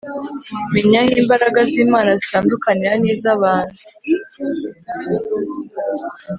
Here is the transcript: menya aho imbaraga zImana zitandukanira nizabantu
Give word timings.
menya 0.73 0.97
aho 1.03 1.13
imbaraga 1.21 1.59
zImana 1.71 2.11
zitandukanira 2.21 2.93
nizabantu 3.01 3.75